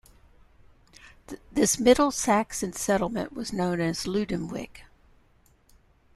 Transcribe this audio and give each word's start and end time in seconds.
This 1.51 1.79
Middle 1.79 2.09
Saxon 2.09 2.73
settlement 2.73 3.33
was 3.33 3.53
known 3.53 3.79
as 3.79 4.05
Lundenwic. 4.05 4.85